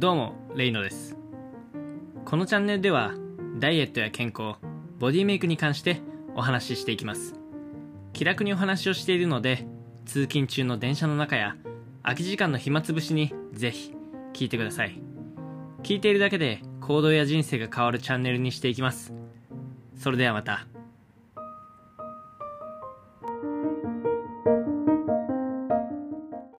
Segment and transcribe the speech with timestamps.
[0.00, 1.16] どうも、レイノです。
[2.24, 3.14] このチャンネルでは、
[3.58, 4.56] ダイエットや健康、
[5.00, 6.00] ボディメイクに関して
[6.36, 7.34] お話ししていきます。
[8.12, 9.66] 気楽にお話をしているので、
[10.06, 11.56] 通勤中の電車の中や、
[12.04, 13.92] 空き時間の暇つぶしにぜひ
[14.34, 15.02] 聞いてください。
[15.82, 19.12] 聞いているだけで行動や人生が変わるチャンネルにしていきます。
[19.96, 20.68] それではまた。